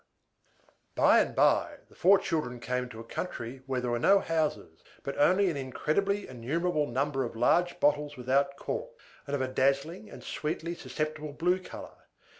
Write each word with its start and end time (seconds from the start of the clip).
By 0.95 1.19
and 1.19 1.35
by 1.35 1.77
the 1.87 1.93
four 1.93 2.17
children 2.17 2.59
came 2.59 2.89
to 2.89 2.99
a 2.99 3.03
country 3.03 3.61
where 3.67 3.79
there 3.81 3.91
were 3.91 3.99
no 3.99 4.19
houses, 4.19 4.83
but 5.03 5.15
only 5.19 5.47
an 5.51 5.57
incredibly 5.57 6.27
innumerable 6.27 6.87
number 6.87 7.23
of 7.23 7.35
large 7.35 7.79
bottles 7.79 8.17
without 8.17 8.57
corks, 8.57 8.99
and 9.27 9.35
of 9.35 9.43
a 9.43 9.47
dazzling 9.47 10.09
and 10.09 10.23
sweetly 10.23 10.73
susceptible 10.73 11.33
blue 11.33 11.59
color. 11.59 12.07